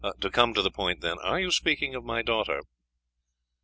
To 0.21 0.31
come 0.31 0.55
to 0.55 0.63
the 0.63 0.71
point, 0.71 1.01
then, 1.01 1.19
are 1.19 1.39
you 1.39 1.51
speaking 1.51 1.93
of 1.93 2.03
my 2.03 2.23
daughter?" 2.23 2.61